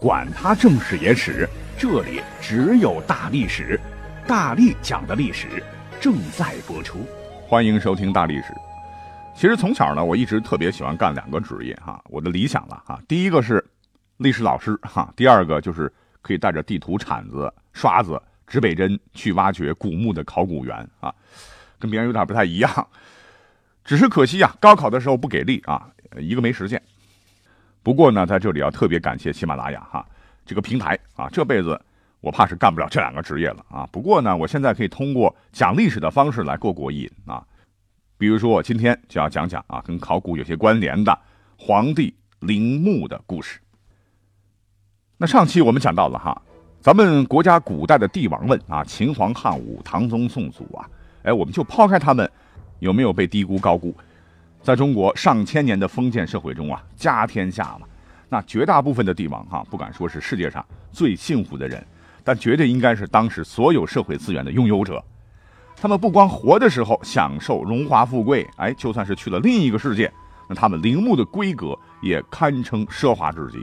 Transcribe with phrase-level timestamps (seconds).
[0.00, 1.48] 管他正史野史。
[1.78, 3.78] 这里只有大历史，
[4.26, 5.62] 大力讲的历史
[6.00, 7.06] 正在播出，
[7.46, 8.54] 欢迎收听大历史。
[9.34, 12.98] 其实从小呢，我一直特别喜欢干两个职业哈，我的理想了哈。
[13.06, 13.62] 第一个是
[14.16, 15.92] 历史老师哈，第二个就是
[16.22, 21.14] 可以带着地图、铲子、刷子、指北针去挖掘古墓的考古员啊，
[21.78, 22.88] 跟别人有点不太一样。
[23.84, 25.86] 只是可惜呀，高考的时候不给力啊，
[26.18, 26.82] 一个没实现。
[27.86, 30.04] 不过呢，在这里要特别感谢喜马拉雅哈。
[30.44, 31.80] 这个平台啊，这辈子
[32.20, 33.88] 我怕是干不了这两个职业了啊。
[33.92, 37.46] 不过呢，我现在可以通过讲历史的方式来过过瘾啊。
[38.18, 41.16] 比如说，我今天就要讲讲啊，跟考古有些关联的
[41.56, 43.60] 皇帝陵墓的故事。
[45.16, 46.42] 那上期我们讲到了哈，
[46.80, 50.90] 咱们国家古代的帝王们啊，秦皇汉武、唐宗宋祖啊，
[51.22, 52.28] 哎，我们就抛开他们
[52.80, 53.94] 有没有被低估高估，
[54.66, 57.86] 在中国上千年的封建社会中啊，家天下嘛。
[58.28, 61.86] 那绝大部分的帝王哈，不敢说是世界上最幸福的人，
[62.24, 65.00] 但绝对应该是当时所有社会资源的拥有者。
[65.76, 70.12] 他们不光活的时候享受荣华富贵，哎，就算是去了另一个世界，
[70.48, 73.58] 那他们陵墓的规格也堪称奢华至极。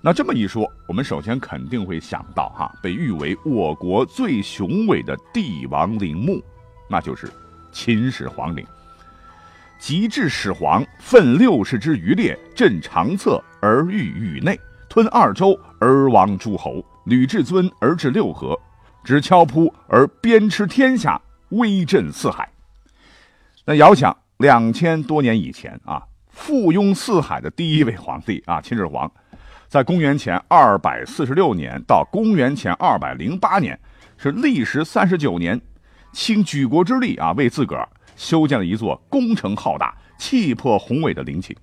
[0.00, 6.42] 那这么一说，我们首先肯定会想到哈，被誉为我国最雄伟的帝王陵墓，
[6.88, 7.30] 那就是
[7.72, 8.66] 秦始皇陵。
[9.82, 14.56] 及至始皇，奋六世之余烈，镇长策而御宇内，
[14.88, 18.56] 吞二周而亡诸侯，履至尊而至六合，
[19.02, 22.48] 执敲扑而鞭笞天下，威震四海。
[23.64, 29.10] 那遥想两千多年以前啊，附庸四海的第一位皇帝啊，秦始皇，
[29.66, 33.76] 在公元前二百四十六年到公元前二百零八年，
[34.16, 35.60] 是历时三十九年，
[36.12, 37.88] 倾举国之力啊，为自个儿。
[38.22, 41.56] 修建了一座工程浩大、气魄宏伟的陵寝，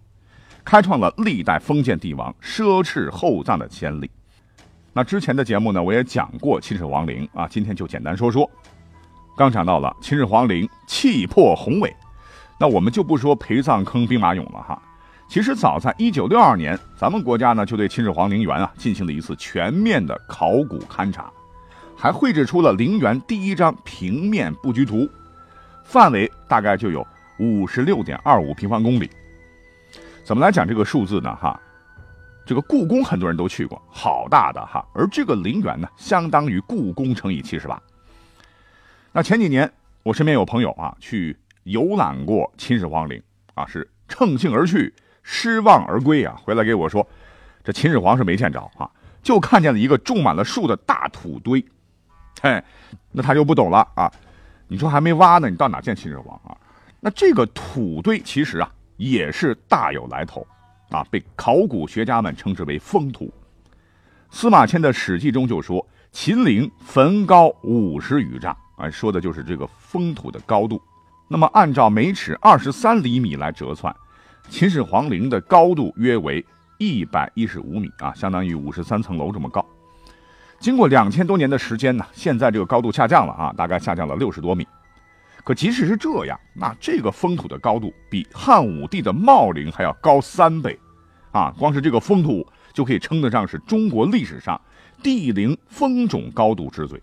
[0.66, 4.12] 开创了历代封建帝王奢侈厚葬的先例。
[4.92, 8.50] 那之前的节目呢，我也讲过秦始皇陵啊，今天就简单说说。
[9.38, 11.96] 刚讲到了秦始皇陵气魄宏伟，
[12.59, 14.81] 那我们就不说陪葬坑、兵马俑了哈。
[15.30, 21.31] 其实早在一九六二年，咱们国家呢就对秦始皇陵园啊进行了一次全面的考古勘察，
[21.96, 25.08] 还绘制出了陵园第一张平面布局图。
[25.89, 27.05] 范围大概就有
[27.39, 29.09] 五十六点二五平方公里。
[30.23, 31.35] 怎么来讲这个数字呢？
[31.35, 31.59] 哈，
[32.45, 34.88] 这个故宫很多人都去过，好大的哈。
[34.94, 37.81] 而这个陵园呢，相当于故宫乘以七十八。
[39.11, 39.67] 那前几年
[40.03, 43.19] 我身边有朋友啊，去游览过秦始皇陵
[43.56, 46.39] 啊，是乘兴而去，失望而归啊。
[46.44, 47.07] 回来给我说，
[47.63, 48.88] 这秦始皇是没见着啊，
[49.23, 51.66] 就看见了一个种满了树的大土堆。
[52.44, 52.63] 嘿，
[53.11, 54.11] 那他就不懂了啊。
[54.72, 56.56] 你说还没挖呢，你到哪见秦始皇啊？
[57.00, 60.46] 那这个土堆其实啊也是大有来头，
[60.91, 63.34] 啊，被考古学家们称之为封土。
[64.30, 70.80] 司马迁的《史记》中就说，秦陵坟高五十余丈，啊，说的就是这个封土的高度。
[71.28, 73.96] 那么按照每尺二十三厘米来折算，
[74.50, 76.46] 秦始皇陵的高度约为
[76.78, 79.66] 一百一十五米啊，相当于五十三层楼这么高。
[80.59, 84.68] 经过两千多年的时间呢，现在这个高度下降了啊，大概下降了六十多米。
[85.44, 90.78] 可即使是这样，那这个封土的高度比汉武帝的茂陵还要高三倍，
[91.31, 94.59] 啊，光是这个封土就可以称得上是中国历史上
[95.02, 97.02] 帝陵封冢高度之最。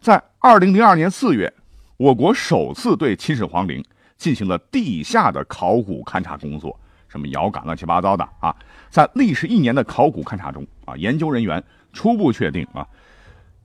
[0.00, 1.52] 在二零零二年四月，
[1.96, 3.82] 我国首次对秦始皇陵
[4.16, 8.54] 进行了地下的考古勘察工作，什么遥感乱七八糟的啊，
[8.90, 11.62] 在历时一年的考古勘察中啊，研究人员。
[11.90, 12.86] 初步确定啊，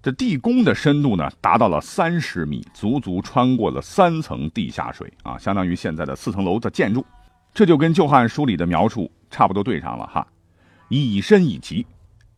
[0.02, 7.06] 这地宫的深度呢达到了三十米，足足穿过了三层地下水啊，相当于现在的四层楼的建筑。
[7.54, 10.26] 这就跟《旧汉书》里的描述差不多对上了哈，
[10.88, 11.86] 以深以极，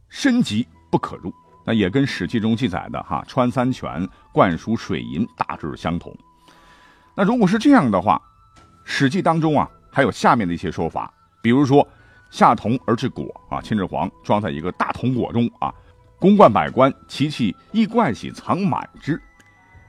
[0.09, 1.31] 深极不可入。
[1.63, 6.13] 那也跟《史记》中记载的哈穿三泉灌输水银大致相同。
[7.15, 8.19] 那如果是这样的话，
[8.83, 11.11] 《史记》当中啊还有下面的一些说法，
[11.41, 11.87] 比如说。
[12.31, 15.73] 下铜而制果啊，秦始皇装在一个大铜果中啊，
[16.19, 19.21] 宫冠百官其器亦冠喜藏满之，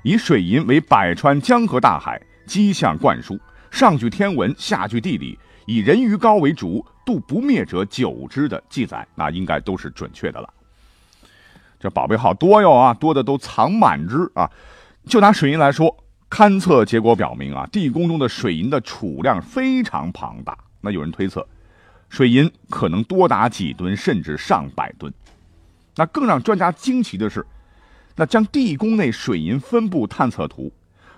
[0.05, 3.37] 以水银为百川江河大海，积象灌输，
[3.69, 5.37] 上举天文，下举地理，
[5.67, 10.49] 以人鱼膏为主，度不灭者久之的记载，那应该都是准确的了。
[11.81, 14.49] 这宝贝好多哟啊，多的都藏满之啊。
[15.07, 15.97] 就拿水银来说，
[16.29, 20.57] 勘测结果表明啊，地宫中的水银的储量非常庞大。
[20.81, 21.47] 那有人推测，
[22.09, 25.13] 水银可能多达几吨，甚至上百吨。
[25.95, 27.47] 那更让专家惊奇的是，
[28.17, 30.71] 那将地宫内水银分布探测图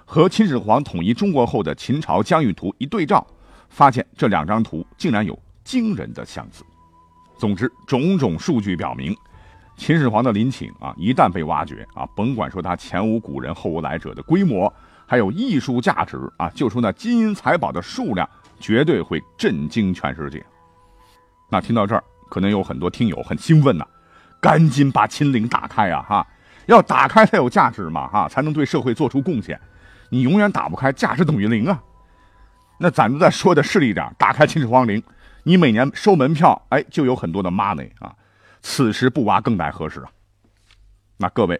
[0.05, 3.26] 和秦始皇统一中国后的秦朝疆域图一对照，
[3.69, 6.62] 发现这两张图竟然有惊人的相似。
[7.38, 9.16] 总之，种种数据表明。
[9.76, 14.72] 秦始皇的陵寝啊，一旦被挖掘啊，甭管说他前无古人后无来者的规模，
[15.08, 18.28] 还有艺术价值啊，就说那金银财宝的数量，
[18.60, 20.44] 绝对会震惊全世界。
[21.50, 23.87] 那听到这儿，可能有很多听友很兴奋呐，
[24.38, 26.26] 赶紧把秦陵打开啊哈！
[26.66, 29.58] 要打开才有价值嘛哈，才能对社会做出贡献。
[30.10, 31.82] 你永远打不开，价值等于零啊。
[32.78, 35.02] 那咱们再说的势利点，打开秦始皇陵，
[35.43, 38.14] 你每年收门票，哎，就有很多的 money 啊。
[38.61, 40.11] 此时不挖更待何时啊？
[41.16, 41.58] 那各位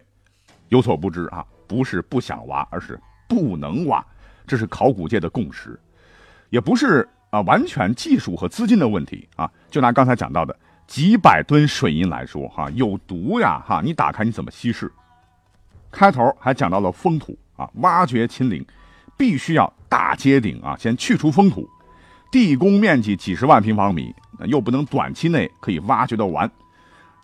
[0.69, 4.05] 有所不知啊，不是不想挖，而是不能挖，
[4.47, 5.79] 这是考古界的共识，
[6.51, 9.49] 也不是啊完全技术和资金的问题啊。
[9.71, 14.91] 就拿刚才讲到的几百吨水银来说，哈，有毒呀，哈，你打开你怎么稀释？
[15.91, 18.65] 开头还讲到了封土啊，挖掘秦陵
[19.17, 21.69] 必须要大揭顶啊，先去除封土，
[22.31, 24.15] 地宫面积几十万平方米，
[24.47, 26.51] 又不能短期内可以挖掘的完。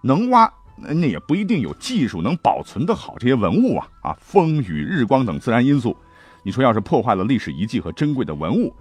[0.02, 4.16] 能挖，那也不一定有技术能保存的好这些文物啊啊！
[4.20, 5.96] 风雨、日光等自然因素，
[6.42, 8.74] 你说要是破坏了历史遗迹和珍贵的文物，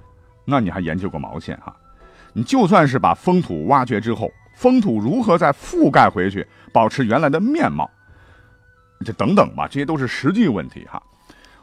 [0.45, 1.75] 那你还研究个毛线哈？
[2.34, 7.90] 你就算是把封土挖掘之后，封土如何再覆盖回去，保持原来的面貌，
[9.06, 11.01] 这等等吧，这些都是实际问题哈。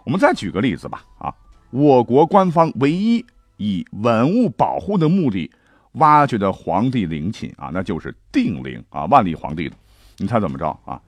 [0.04, 1.34] 我们再举个例子吧啊，
[1.70, 3.24] 我国官方唯一
[3.56, 5.50] 以文物保护的目的。
[5.94, 9.74] 挖掘的皇帝陵寝啊，那就是定陵啊，万历皇帝的。
[10.20, 11.00] 你猜怎么着啊？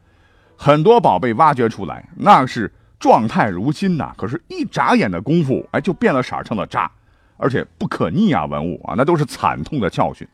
[0.56, 6.90] 很多宝贝挖掘出来，那是状态如新呐，可是，一眨眼的功夫，哎，就变了色成了渣，
[7.36, 10.26] 而且不可逆啊，文物啊，那都是惨痛的教训。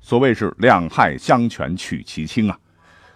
[0.00, 2.58] 所谓是两害相权取其轻啊。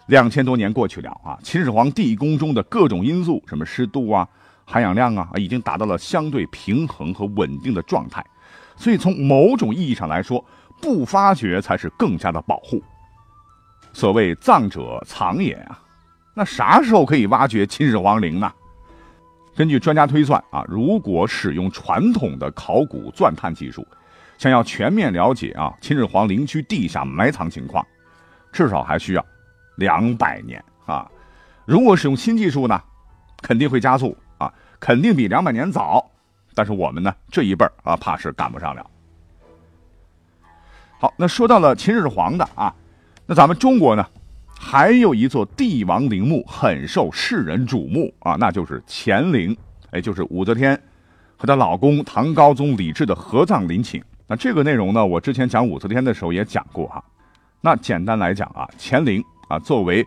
[0.06, 4.28] 两千多年过去了啊，秦始皇地宫中的各种因素，什么湿度啊、
[4.64, 8.24] 含氧量啊，已经达到了相对平衡和稳定的状态。
[8.76, 10.44] 所以，从某种意义上来说，
[10.80, 12.82] 不发掘才是更加的保护。
[13.92, 15.78] 所谓藏者藏也啊，
[16.34, 18.52] 那啥时候可以挖掘秦始皇陵呢？
[19.56, 23.86] 根据专家推算啊，如果使用传统的考古钻探技术，
[24.38, 27.84] 想要全面了解啊秦始皇陵区地下埋藏情况，
[28.52, 29.26] 至少还需要
[29.76, 31.10] 两百年啊。
[31.66, 32.80] 如果使用新技术呢，
[33.42, 36.10] 肯定会加速啊，肯定比两百年早。
[36.54, 38.88] 但是我们呢这一辈儿啊，怕是赶不上了。
[40.98, 42.74] 好，那说到了秦始皇的啊，
[43.30, 44.04] 那咱们中国呢，
[44.58, 49.56] 还有一座帝王陵墓很受世人瞩目啊，那就是乾陵，
[49.92, 50.76] 哎，就是武则天
[51.36, 54.02] 和她老公唐高宗李治的合葬陵寝。
[54.26, 57.00] 那这个内容呢，我之前讲武则天的时候也讲过哈。
[57.60, 60.04] 那简单来讲啊，乾陵啊，作为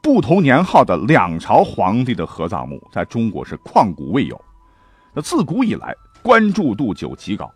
[0.00, 4.40] 不同年号的两朝皇帝的合葬墓，在中国是旷古未有，
[5.12, 5.92] 那自古以来
[6.22, 7.52] 关注度就极高。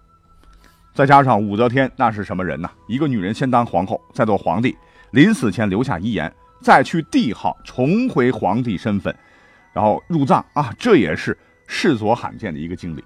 [0.93, 2.69] 再加上武则天那是什么人呢？
[2.89, 4.77] 一个女人先当皇后，再做皇帝，
[5.17, 6.31] 临死前留下遗言，
[6.61, 9.17] 再去帝号，重回皇帝身份，
[9.73, 11.35] 然后入葬啊，这也是
[11.67, 13.03] 世所罕见的一个经历。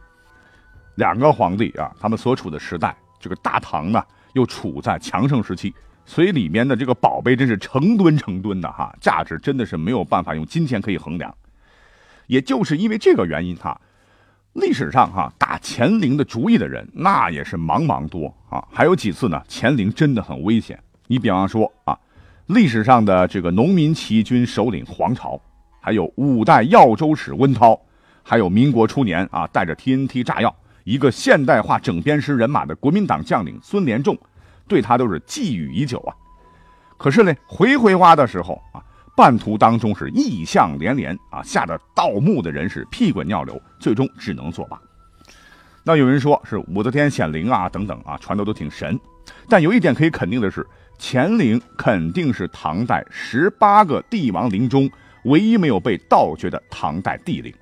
[0.97, 4.03] 两个皇帝啊，他们所处的时代，这个大唐呢
[4.33, 5.73] 又处在强盛时期，
[6.05, 11.33] 所以里面的这个宝贝真是成吨成吨的哈，价值真的是没有办法用金钱可以衡量。
[12.27, 13.81] 也就是因为这个原因哈。
[14.55, 19.41] 历史上哈打乾陵的主意的人那也是茫茫多啊，还有几次呢？
[19.49, 20.77] 乾陵真的很危险。
[21.11, 21.99] 你比方说啊，
[22.47, 25.41] 历史上的这个农民起义军首领黄巢，
[25.81, 27.77] 还有五代耀州使温韬，
[28.23, 34.17] 还有民国初年啊带着 TNT 炸药一个现代化整编师人马的国民党将领孙连仲，
[34.69, 36.15] 对他都是觊觎已久啊。
[36.97, 38.81] 可是呢，回回挖的时候啊。
[39.17, 44.81] 半途当中是异象连连啊，吓得盗墓的人是屁滚尿流，最终只能作罢。
[45.85, 48.99] 那有人说是武则天显灵啊，等等啊，传的都挺神。
[49.47, 50.67] 但有一点可以肯定的是，
[51.01, 54.89] 乾陵肯定是唐代十八个帝王陵中
[55.25, 57.53] 唯一没有被盗掘的唐代帝陵。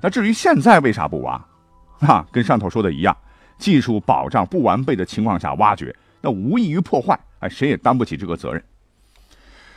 [0.00, 1.42] 那至于现在为啥不挖？
[2.00, 3.16] 啊，跟上头说的一样，
[3.58, 8.62] 技术保障不完备的情况下挖掘，那无异于破坏，哎，谁也担不起这个责任。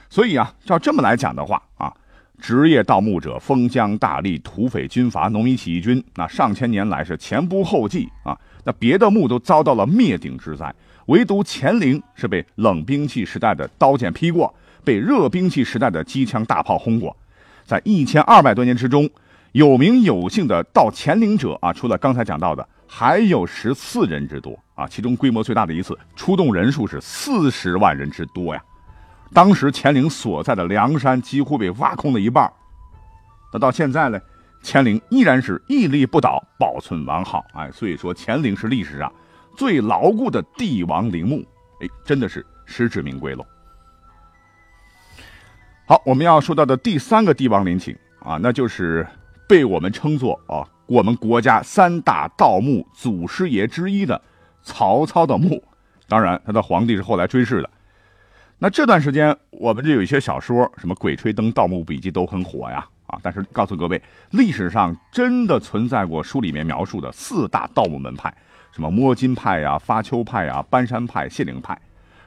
[0.09, 1.93] 所以啊，照这么来讲的话啊，
[2.39, 8.37] 职业盗墓者封疆大吏、土匪军阀、农民起义军，那上千年来是前仆后继啊。
[8.65, 10.75] 那别的墓都遭到了灭顶之灾，
[11.09, 17.15] 唯独乾陵是被冷兵器时代的刀剑劈过，被热兵器时代的机枪大炮轰过。
[17.65, 19.09] 在一千二百多年之中，
[19.53, 24.87] 有名有姓的到乾陵者啊，除了刚才讲到的，还有十四人之多啊。
[24.87, 28.63] 其中规模最大的一次出动人数是四十万人之多呀。
[29.33, 32.51] 当时乾陵所在的梁山几乎被挖空了一半。
[33.51, 34.19] 那到现在呢，
[34.63, 37.43] 乾陵依然是屹立不倒，保存完好。
[37.53, 39.11] 哎，所以说乾陵是历史上
[39.59, 41.45] 最牢固的帝王陵墓。
[41.81, 43.45] 哎，真的是实至名归喽。
[45.85, 49.05] 好，我们要说到的第三个帝王陵寝啊，那就是
[49.49, 54.21] 被我们称作啊我们国家三大盗墓祖师爷之一的
[54.61, 55.61] 曹操的墓。
[56.07, 57.69] 当然，他的皇帝是后来追谥的。
[58.59, 63.19] 那这段时间，我们这有一些小说，什么《鬼吹灯》《盗墓笔记》都很火呀啊！
[63.21, 64.01] 但是告诉各位，
[64.31, 68.33] 历史上真的存在过书里面描述的四大盗墓门派。
[68.71, 71.79] 什么摸金派呀、发丘派呀、搬山派、谢灵派，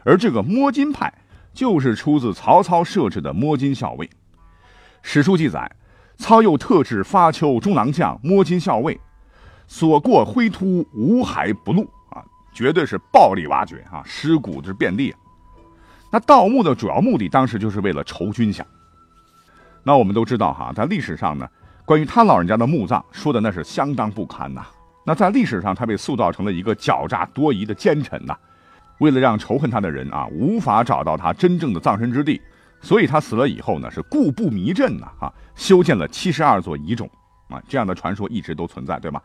[0.05, 1.13] 而这个摸金派
[1.55, 4.09] 就是出自曹操设置的摸金校尉。
[5.03, 5.71] 史书记载，
[6.17, 9.01] 操又特制发丘中郎将、摸金校尉，
[9.67, 12.23] 所过灰突无骸不露啊，
[12.53, 15.15] 绝对是暴力挖掘啊，尸骨是遍地。
[16.11, 18.63] 那盗墓的主要目的，当时就是为了筹军饷。
[19.83, 21.49] 那我们都知道哈，在历史上呢，
[21.85, 24.67] 关于他老人家的墓葬说的那是相当不堪呐。
[25.05, 28.37] 那在历史上，他被塑造成了一个狡诈多疑的奸臣呐。
[28.99, 32.41] 为了让仇恨他的人啊无法找到他真正的葬身之地，
[32.81, 37.11] 所以他死了以后呢是故布迷阵呐啊，修建了七十二座遗冢
[37.49, 37.61] 啊。
[37.67, 39.21] 这样的传说一直都存在，对吗？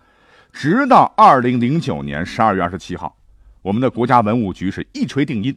[0.52, 3.16] 直到二零零九年十二月二十七号，
[3.62, 5.56] 我们的国家文物局是一锤定音，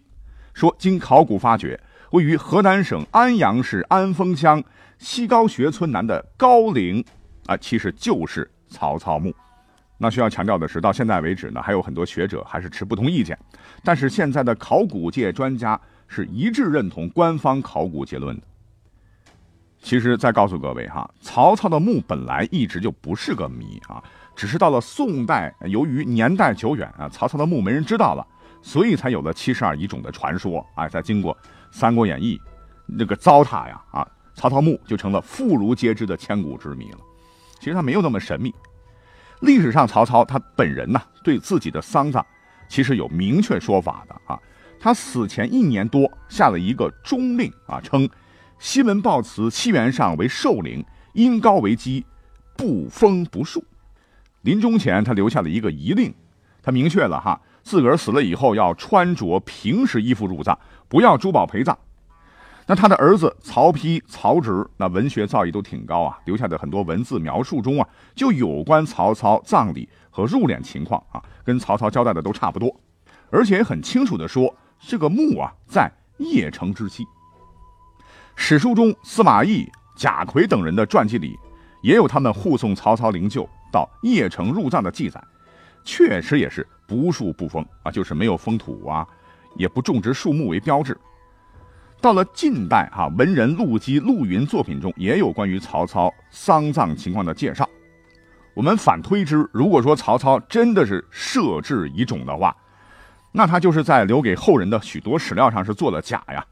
[0.53, 4.63] 说经考古发掘，位于河南省安阳市安丰乡
[4.99, 7.03] 西高穴村南的高陵
[7.47, 9.35] 啊，其实就是曹操墓。
[10.03, 13.39] 那需要强调的是，到现在为止呢，还有很多学者还是持不同意见。
[13.85, 15.79] 但是现在的考古界专家
[16.09, 18.43] 是一致认同官方考古结论的。
[19.83, 24.03] 其实再告诉各位哈，曹操的墓本来一直就不是个谜啊，
[24.35, 28.27] 只是到了宋代，由于年代久远啊，曹操的墓没人知道了，
[28.63, 30.89] 所以才有了七十二遗冢的传说啊。
[30.89, 31.35] 在经过
[31.71, 32.39] 《三国演义》
[32.87, 36.99] 那个糟蹋呀啊，曹操墓就成了妇孺皆知的千古之谜了。
[37.59, 38.55] 其实它没有那么神秘。
[39.41, 42.25] 历史上，曹操他本人呢，对自己的丧葬
[42.69, 44.39] 其实有明确说法的啊。
[44.79, 48.09] 他死前一年多下了一个中令啊，称
[48.59, 52.05] 西门豹祠西园上为寿陵，因高为基，
[52.57, 53.65] 不封不树。
[54.43, 56.15] 临终前，他留下了一个遗令，
[56.63, 61.77] 他明确了哈，自个儿死了以后要穿着平时衣服入葬，不要珠宝陪葬。
[62.71, 72.73] 那他的儿子曹丕、曹植，那文学造诣都挺高啊，留下的很多文字描述中啊，就有关曹操葬礼和入殓情况啊，跟曹操交代的都差不多，
[73.29, 77.05] 而且很清楚的说，这个墓啊在邺城之西。
[78.37, 81.37] 史书中司马懿、贾逵等人的传记里，
[81.83, 85.21] 也有他们护送曹操灵柩到邺城入葬的记载，
[85.83, 89.05] 确实也是不树不封啊，就是没有封土啊，
[89.57, 90.97] 也不种植树木为标志。
[92.01, 97.69] 到了近代，哈文人陆机、陆云作品中也有关于曹操丧葬情况的介绍。
[98.55, 102.57] 我们反推之，如果说曹操真的是设置遗冢的话，
[103.33, 106.45] 那他就是在留给后人的许多史料上是做了假呀。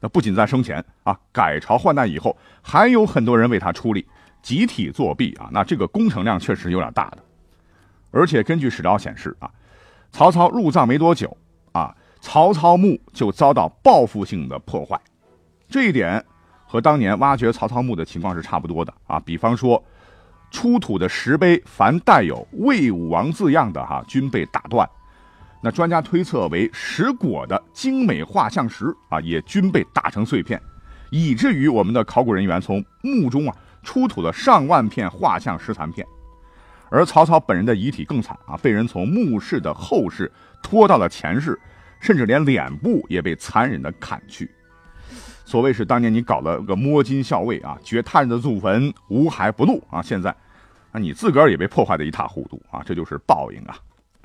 [0.00, 4.06] 那不仅在生前啊，改朝换代以后，还有很多人为他出力，
[4.40, 5.48] 集体作弊啊。
[5.52, 7.18] 那这个工程量确实有点大的。
[8.12, 9.50] 而且根据史料显示啊，
[10.12, 11.36] 曹操入葬没多久。
[12.22, 14.98] 曹操墓就遭到报复性的破坏，
[15.68, 16.24] 这一点
[16.64, 19.18] 和当年挖掘曹操墓的情况是差不多的啊。
[19.20, 19.82] 比方说，
[20.52, 24.88] 出土的石碑凡带有魏武王字样的哈，均被打断。
[25.60, 30.62] 那专家推测为石果的精美画像石啊，也均被打成碎片，
[31.10, 36.06] 以至于我们的考古人员从墓中啊出土了上万片画像石残片。
[36.88, 40.30] 而曹操本人的遗体更惨啊，被人从墓室的后室
[40.62, 41.58] 拖到了前室。
[42.02, 44.50] 甚至连脸部也被残忍的砍去。
[45.44, 50.34] 所谓是当年你搞了个摸金校尉啊，掘他人的祖坟无骸不露啊，现在，
[50.90, 53.76] 那你自个儿也被破坏的一塌糊涂啊，这就是报应啊。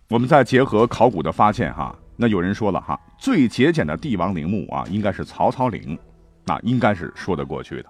[0.10, 6.00] 我们再结合考古的发现哈，那有人说了哈，最节俭的帝王陵墓啊，应该是曹操陵，
[6.46, 7.90] 那应该是说得过去的。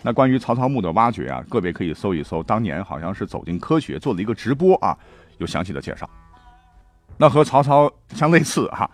[0.00, 4.96] 那关于曹操墓的挖掘啊，各位可以搜一搜，当年好像是走进科学做了一个直播啊，
[5.38, 6.08] 有详细的介绍。
[7.22, 8.90] 那和曹操相类似哈，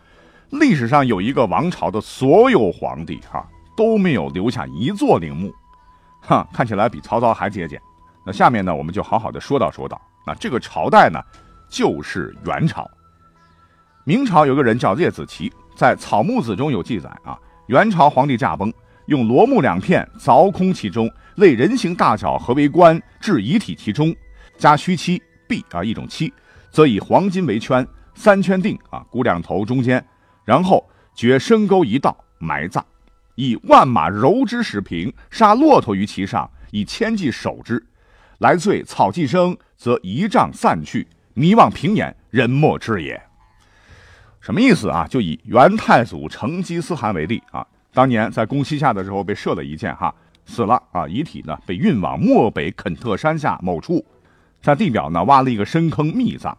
[0.50, 5.50] 历史上有一个王朝的所有皇帝哈都没有留下一座陵墓，
[6.20, 7.80] 哈，看起来比曹操还节俭。
[8.26, 9.98] 那下面呢，我们就好好的说道说道。
[10.26, 11.18] 那这个朝代呢，
[11.70, 12.86] 就是元朝。
[14.04, 18.70] 明朝有个人叫列子奇，在《草木子》中有记载啊，元朝皇帝驾崩，
[19.06, 24.14] 用罗木两片凿空其中，类人形大小合为棺，置遗体其中，
[24.58, 26.30] 加虚漆璧啊一种漆，
[26.70, 27.86] 则以黄金为圈，
[28.18, 30.04] 三圈定啊，骨两头中间，
[30.44, 30.84] 然后
[31.14, 32.82] 掘深沟一道埋葬，
[33.36, 37.80] 以万马柔之使平，杀骆驼于其上，以千骑守之。
[38.38, 43.22] 来岁草既生，则仪仗散去，迷望平掩，人莫知也。
[44.40, 45.06] 什么意思啊？
[45.08, 50.12] 就以元太祖成吉思汗为例啊，当年在攻西夏的时候被射了一箭，哈，
[50.44, 54.04] 死了啊，遗体呢被运往漠北肯特山下某处，
[54.60, 56.58] 在地表呢挖了一个深坑密葬，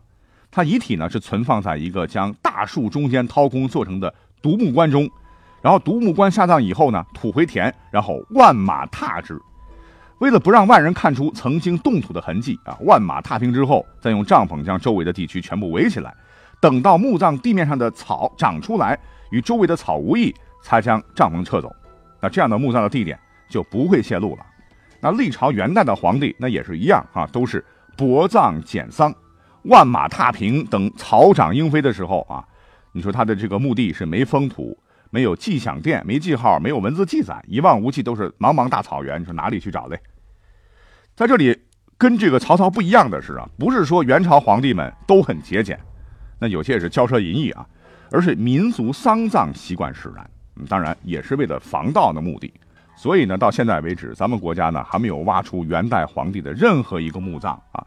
[0.51, 5.10] 他遗体呢是存放在一个将大树中间掏空做成的独木棺中，
[5.62, 9.39] 然后独木棺下葬以后呢土回填，然后万马踏之。
[10.20, 16.13] 为了不让外人看出曾经动土的痕迹啊，万马踏平之后，再用帐篷将周围的地区全部围起来，
[16.60, 19.00] 等到墓葬地面上的草长出来，
[19.32, 21.74] 与周围的草无异，才将帐篷撤走。
[22.20, 24.46] 那这样的墓葬的地点就不会泄露了。
[25.00, 27.63] 那历朝元代的皇帝那也是一样啊，都是
[27.96, 29.13] 薄葬简丧，
[29.63, 32.43] 万马踏平等草长莺飞的时候啊，
[32.91, 34.77] 你说他的这个墓地是没封土。
[35.11, 39.19] 没有记响殿，没记号，没有文字记载，一望无际，都是茫茫大草原。
[39.19, 39.99] 你说哪里去找嘞？
[41.15, 41.59] 在这里，
[41.97, 45.79] 跟这个曹操不一样的是啊，不是说元朝皇帝们都很节俭，
[46.37, 47.65] 那有些也是骄奢淫逸啊，
[48.11, 50.29] 而是民族丧葬习惯使然。
[50.57, 52.53] 嗯当然，也是为了防盗的目的。
[52.95, 57.83] 所以呢，到现在为止，咱们国家呢还没有挖出元代皇帝的任何一个墓葬啊。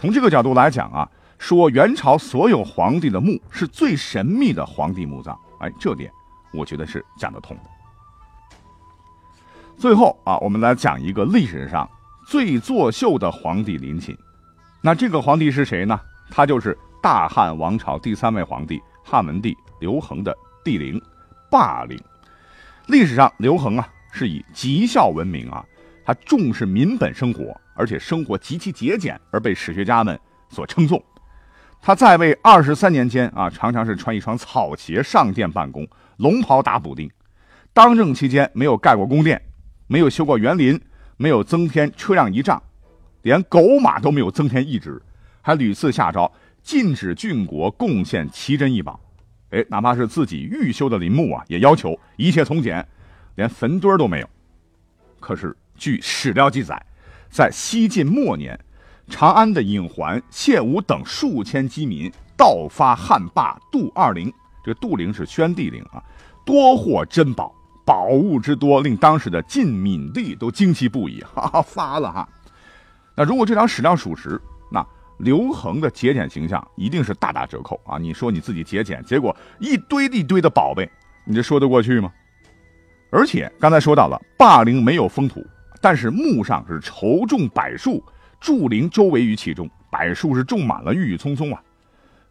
[0.00, 6.08] 从这个角度来讲啊，说元朝所有皇帝的墓是最神秘的皇帝墓葬，哎，这点。
[6.52, 7.62] 我觉得是讲得通的。
[9.76, 11.88] 最后啊，我们来讲一个历史上
[12.28, 14.16] 最作秀的皇帝陵寝。
[14.80, 16.00] 那这个皇帝是谁呢？
[16.30, 21.02] 他就是大汉王朝第三位皇帝汉文帝刘恒的帝陵
[21.50, 22.00] 霸陵。
[22.86, 25.64] 历史上，刘恒啊是以极孝闻名啊，
[26.08, 31.04] 他重视民本生活，而且生活极其节俭，而被史学家们所称颂。
[31.82, 35.86] 他在位二十三年间啊，常常是穿一双草鞋上殿办公。
[36.16, 37.10] 龙袍打补丁，
[37.74, 39.38] 当政期间没有盖过宫殿，
[39.86, 40.80] 没有修过园林，
[41.18, 42.62] 没有增添车辆仪仗，
[43.20, 45.02] 连狗马都没有增添一只，
[45.42, 48.98] 还屡次下诏禁止郡国贡献奇珍异宝。
[49.50, 52.88] 哎，哪怕是自己预修的陵墓啊，也要求一切从简，
[53.34, 54.30] 连坟堆都没有。
[55.20, 56.84] 可是据史料记载，
[57.30, 58.58] 在西晋末年，
[59.08, 64.30] 长安的尹桓、谢武等数千饥民盗发汉霸杜二陵。
[64.64, 66.02] 这个杜陵是宣帝陵啊，
[66.44, 67.54] 多获珍宝，
[67.86, 72.28] 宝物之多，令当时的晋闵帝都惊奇不已，哈哈发了哈。
[73.16, 74.38] 那如果这条史料属实，
[74.70, 74.84] 那
[75.18, 77.98] 刘恒的节俭形象一定是大打折扣啊！
[77.98, 80.88] 你说你自己节俭，结果一堆一堆的宝贝，
[81.24, 82.12] 你这说得过去吗？
[83.10, 85.44] 而且刚才说到了，霸陵没有封土，
[85.80, 88.02] 但是墓上是筹种柏树，
[88.40, 91.62] 筑陵周围于其中，柏树是种满了，郁郁葱葱啊。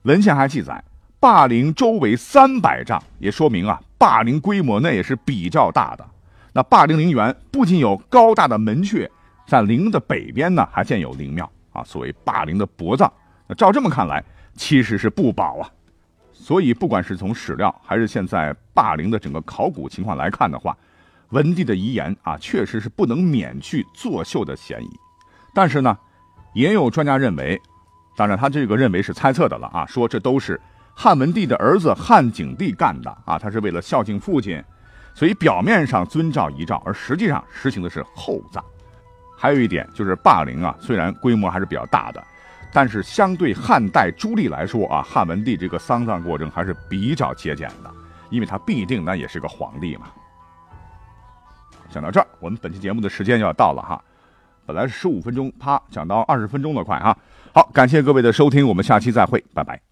[0.03, 0.83] 文献还记载。
[1.19, 6.05] 霸陵周围三百丈，也说明啊，霸陵规模那也是比较大的。
[6.53, 9.09] 那霸陵陵园不仅有高大的门阙，
[9.47, 11.83] 在陵的北边呢，还建有陵庙啊。
[11.83, 13.11] 所谓霸陵的薄葬，
[13.47, 15.67] 那照这么看来，其实是不保啊。
[16.31, 20.77] 所以，不管是从史料还是现在霸陵的整个考古情况来看的话，
[21.29, 24.89] 文帝的遗言啊，确实是不能免去作秀的嫌疑。
[25.53, 25.97] 但是呢，
[26.53, 27.61] 也有专家认为，
[28.15, 30.59] 当然他这个认为是猜测的了啊，说这都是。
[30.99, 34.63] 汉文帝的儿子汉景帝干的啊，他是为了孝敬父亲，
[35.13, 38.63] 所以表面上遵照遗诏，而实际上实行的是厚葬。
[39.37, 42.23] 还有一点就是霸陵啊，虽然规模还是比较大的，
[42.73, 47.91] 但是相对汉代朱棣来说啊，汉文帝这个丧葬过程还是比较节俭的，
[48.31, 50.07] 因为他必定那也是个皇帝嘛。
[51.89, 54.03] 讲到这儿，我们本期节目的时间就要到了哈，
[54.65, 57.17] 本来是十五分钟，啪讲到二十分钟了，快哈。
[57.53, 59.86] 好，感谢各位的收听，我们下期再会，拜拜。